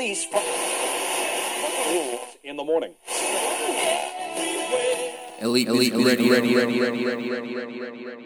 [0.00, 0.40] from
[2.42, 2.94] in the morning.
[5.42, 8.16] Elite, elite, ready, ready, ready, ready, ready, ready, ready, ready,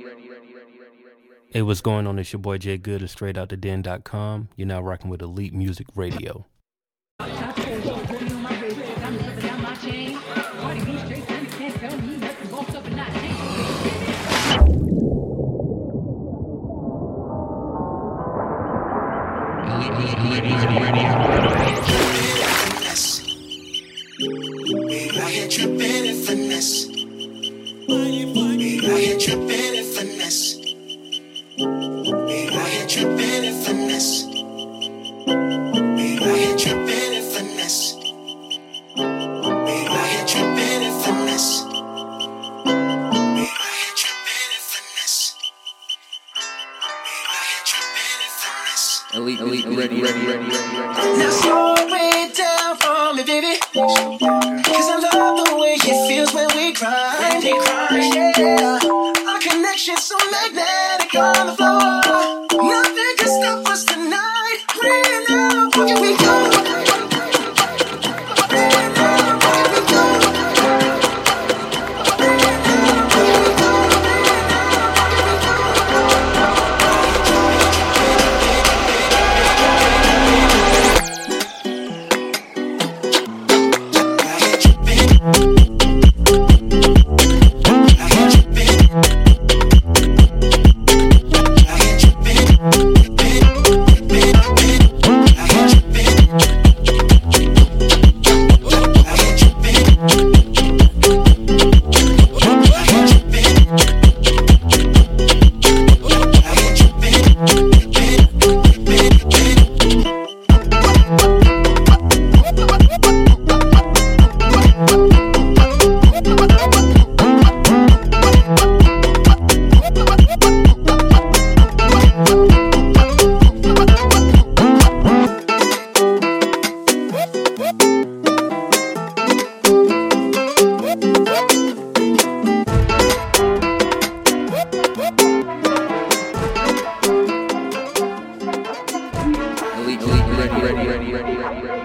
[1.50, 2.20] Hey, what's going on?
[2.20, 4.50] It's your boy Jay Good of StraightOutTheDen.com.
[4.54, 6.46] You're now rocking with Elite Muzik Radio.
[20.80, 21.13] Radio.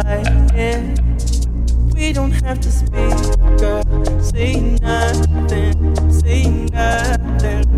[0.00, 0.94] right here.
[1.94, 3.14] We don't have to speak,
[3.58, 3.84] girl.
[4.22, 7.68] Say nothing, say nothing.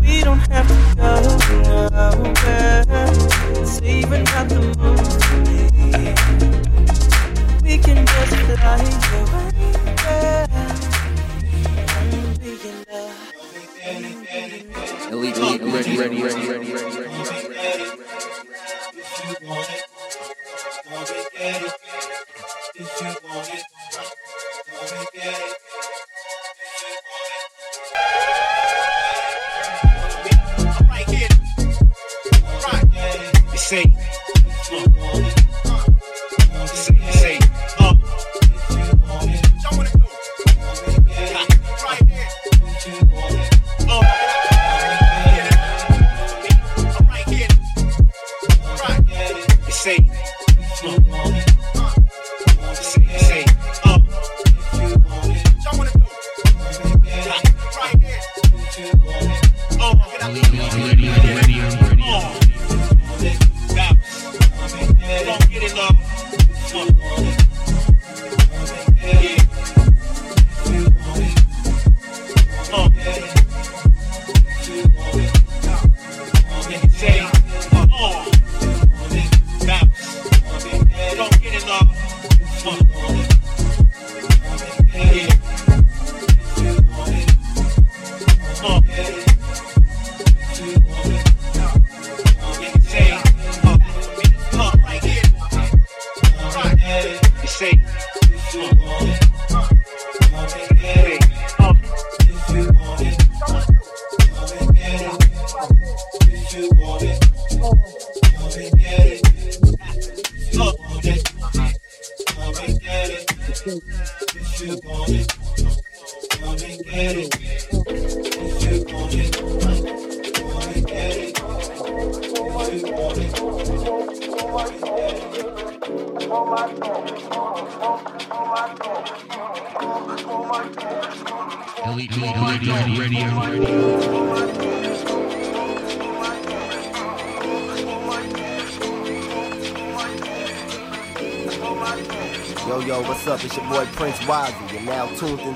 [0.00, 1.12] We don't have to go
[1.70, 3.08] nowhere.
[3.64, 4.60] Save it the
[5.46, 5.60] me.
[7.62, 8.26] We can just.
[15.08, 17.06] Elite, elite, ready, ready, ready, ready, ready, ready.
[17.06, 17.84] ready,
[19.38, 19.75] ready, ready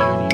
[0.00, 0.29] Beauty.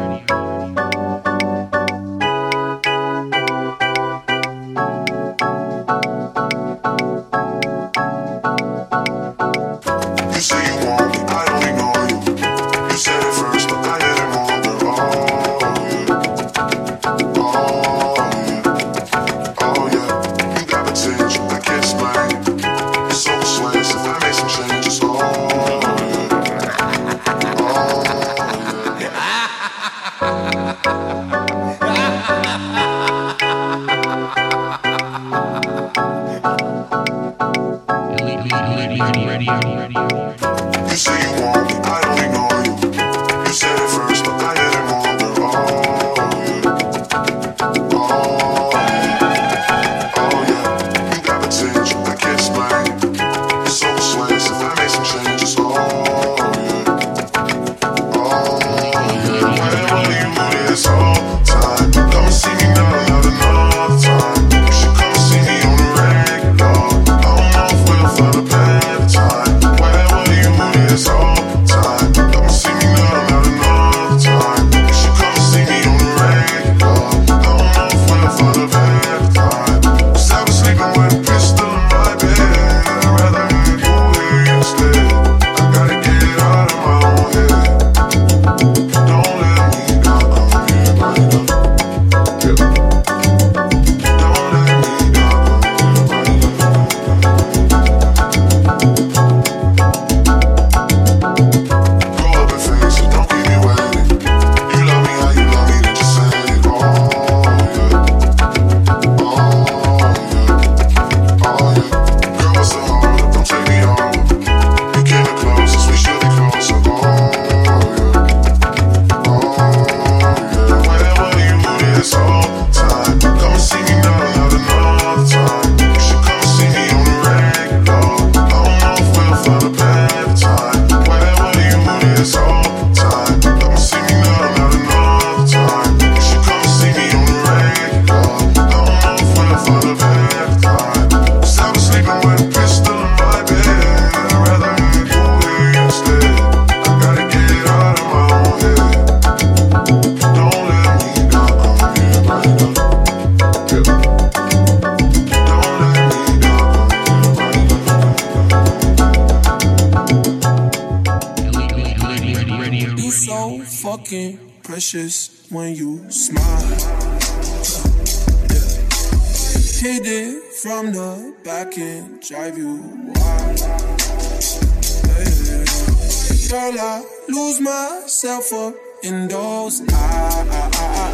[176.66, 181.06] while I lose myself up in those eyes.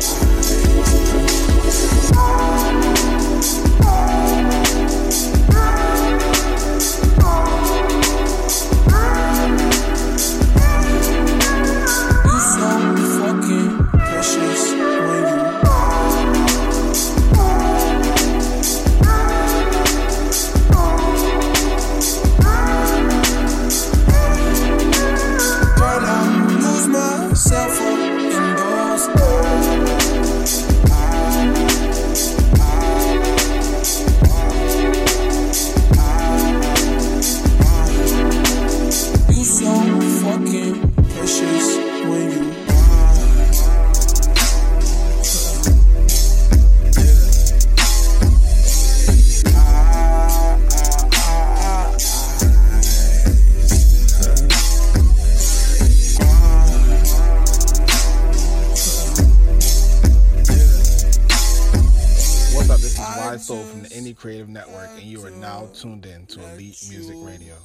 [65.82, 67.56] tuned in to Elite Muzik Radio.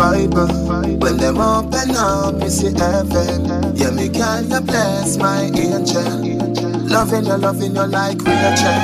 [0.00, 0.48] Bible.
[0.96, 3.76] When them open up, me see heaven.
[3.76, 6.48] Yeah, me can you bless my angel.
[6.88, 8.80] Loving you, loving you like Rachel.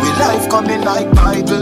[0.00, 1.60] We life coming like Bible.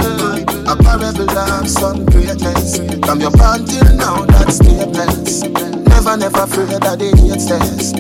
[0.71, 2.79] A parable of some greatness.
[3.05, 5.43] From your born till now, that's statements.
[5.43, 7.93] Never, never afraid that they hate says.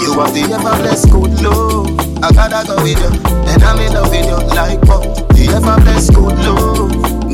[0.00, 2.24] You have the ever blessed good love.
[2.24, 3.12] I gotta go with you,
[3.52, 5.04] and I'm in love with you like wow.
[5.36, 6.38] The ever blessed good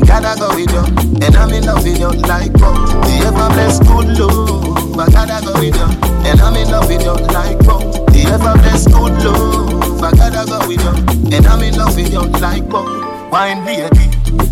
[0.05, 0.83] Gotta go with you,
[1.25, 2.73] and I'm in love with you like wow.
[3.03, 4.99] The ever blessed good love.
[4.99, 5.89] I gotta go with you,
[6.25, 7.79] and I'm in love with you like wow.
[8.11, 10.03] The ever blessed good love.
[10.03, 13.29] I gotta go with you, and I'm in love with you like wow.
[13.31, 14.09] Wine baby,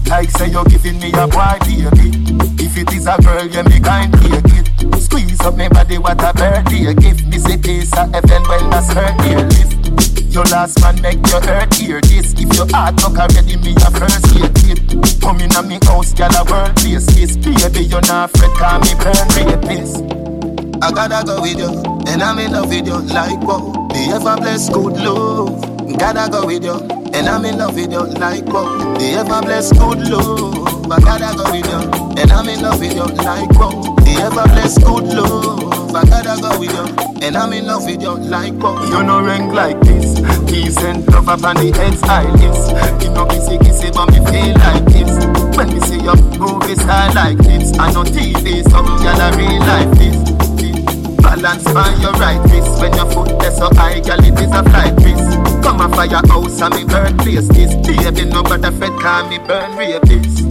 [0.09, 2.11] like say you're giving me a boy baby.
[2.61, 5.01] If it is a girl, you me kind take it.
[5.01, 7.25] Squeeze up my body, what a birthday gift.
[7.27, 9.84] Me say peace heaven, well that's her dear lift.
[10.35, 12.33] Your last man make your hurt hear this.
[12.33, 15.21] If your heart knock already, me a first aid kit.
[15.21, 17.37] Come in a me house, gal a world place kiss.
[17.37, 20.03] Baby, you not fret, call me burn rapist.
[20.83, 21.71] I gotta go with you,
[22.11, 23.87] and I'm in love with you like wow.
[23.93, 25.97] The ever blessed good love.
[25.97, 26.83] Gotta go with you,
[27.15, 28.93] and I'm in love with you like wow.
[28.99, 30.91] The ever blessed good love.
[30.91, 33.95] I gotta go with you, and I'm in love with you like wow.
[34.03, 35.95] The ever blessed good love.
[35.95, 38.83] I gotta go with you, and I'm in love with you like wow.
[38.83, 40.14] You no rank like this.
[40.47, 42.71] Peace and love up on the head's eyelids.
[43.03, 45.11] You know kissy kissy, but me feel like this.
[45.57, 50.35] When me see your movie star like this, I know TV, some gallery like this.
[51.21, 54.63] Balance on your right wrist When your foot is so high, girl, it is a
[54.63, 59.39] flight risk Come a firehouse and me birthplace this Baby, no brother fed, call me
[59.39, 60.45] burn rapist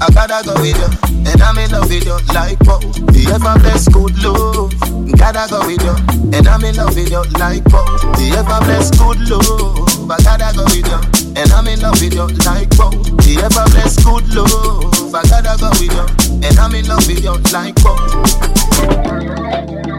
[0.00, 2.80] I gotta go with you, and I'm in love with you like wow.
[3.12, 4.72] The ever blessed good love.
[5.18, 5.96] Gotta go with you,
[6.36, 7.84] and I'm in love with you like wow.
[8.16, 10.10] The ever blessed good love.
[10.10, 11.00] I gotta go with you,
[11.36, 12.90] and I'm in love with you like wow.
[13.24, 15.14] The ever blessed good love.
[15.14, 16.06] I gotta go with you,
[16.44, 17.74] and I'm in love with you like
[18.84, 19.93] Hey,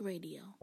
[0.00, 0.54] Radio.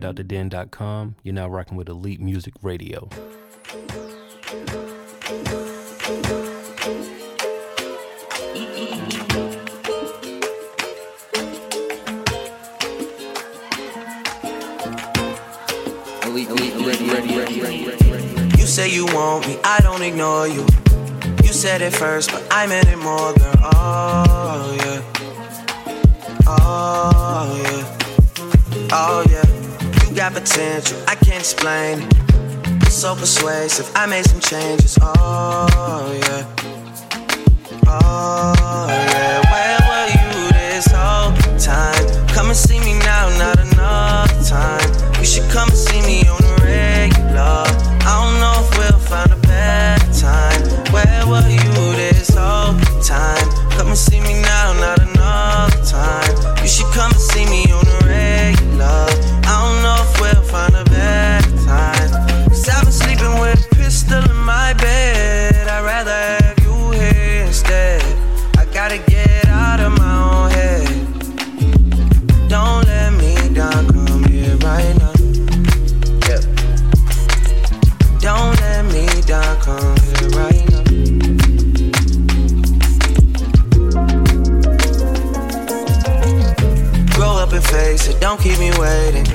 [0.00, 1.16] StraightOutTheDen.com.
[1.22, 3.08] You're now rocking with Elite Muzik Radio.
[16.24, 18.58] Elite, elite, ready, ready, ready, ready, ready, ready.
[18.58, 20.66] You say you want me, I don't ignore you.
[21.42, 23.54] You said it first, but I meant it more, girl.
[23.74, 25.02] Oh, yeah.
[26.46, 28.88] Oh, yeah.
[28.92, 29.59] Oh, yeah.
[30.10, 32.90] You got potential, I can't explain it.
[32.90, 34.98] So persuasive, I made some changes.
[35.00, 36.44] Oh, yeah.
[37.86, 39.38] Oh, yeah.
[39.52, 42.26] Where were you this whole time?
[42.34, 45.14] Come and see me now, not enough time.
[45.20, 45.78] You should come and
[88.40, 89.26] keep me waiting.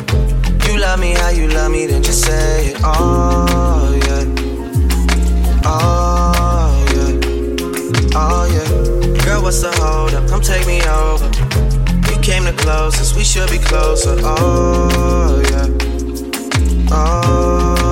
[0.65, 2.77] You love me how you love me, then just say it.
[2.83, 4.25] Oh, yeah.
[5.63, 7.11] Oh, yeah.
[8.15, 9.23] Oh, yeah.
[9.23, 10.27] Girl, what's the hold up?
[10.27, 11.25] Come take me over.
[12.09, 14.15] You came the closest, we should be closer.
[14.23, 15.67] Oh, yeah.
[16.91, 17.84] Oh,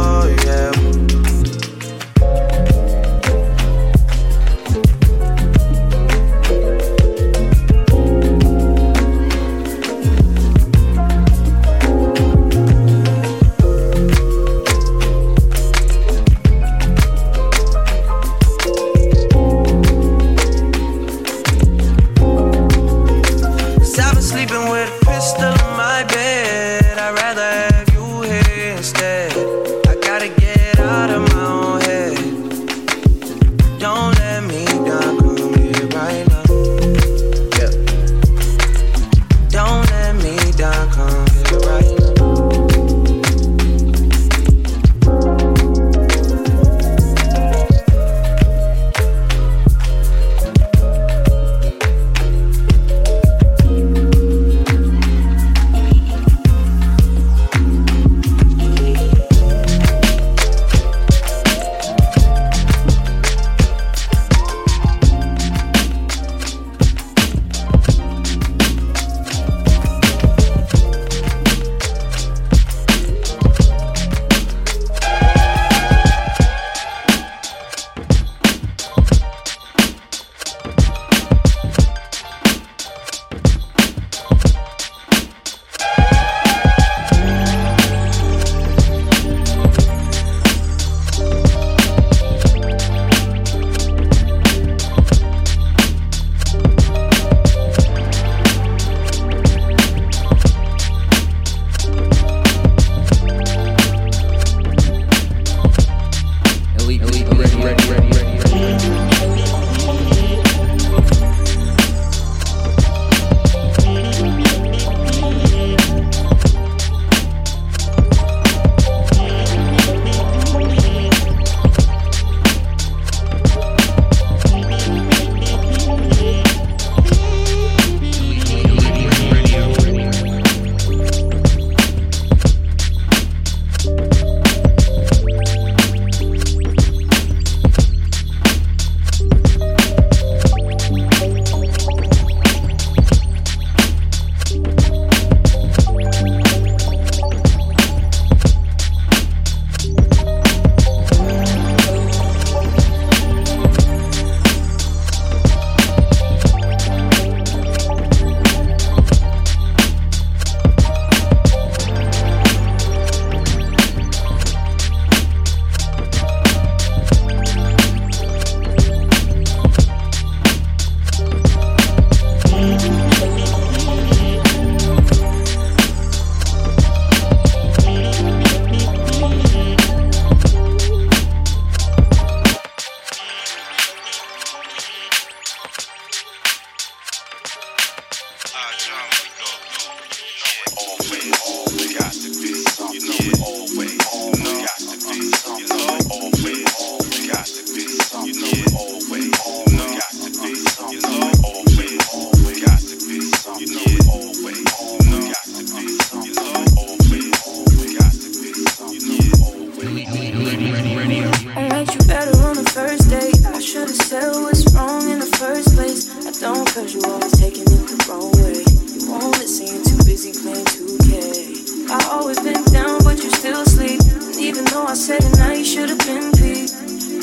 [225.04, 226.70] said tonight should have been peak.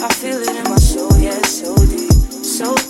[0.02, 2.12] I feel it in my soul, yeah, so deep,
[2.44, 2.89] so deep.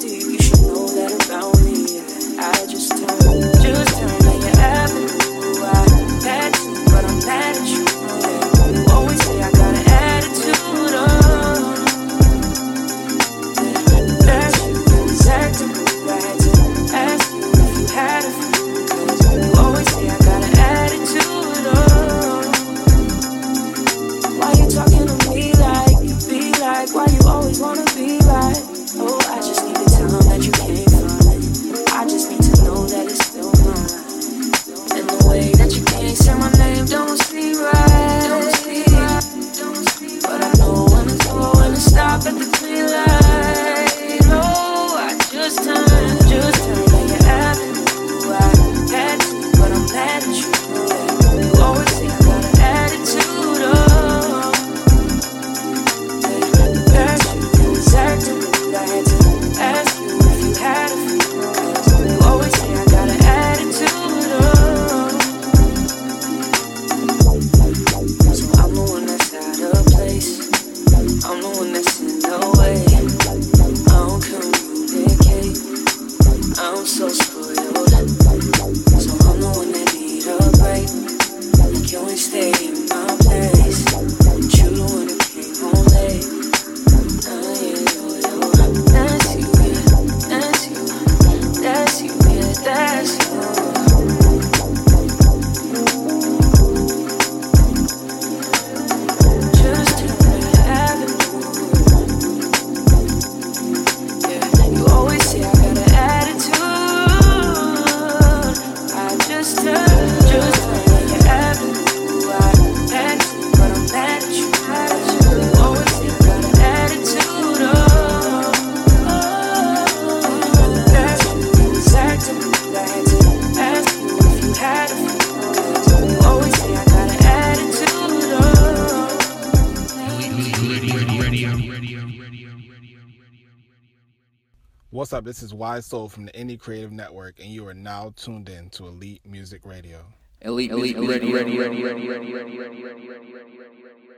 [135.31, 138.69] This is Wise Soul from the Indie Creative Network, and you are now tuned in
[138.71, 140.01] to Elite Muzik Radio.
[140.41, 144.10] Elite, elite, ready, ready, ready, ready, ready, ready, ready, ready, ready, ready, ready, ready.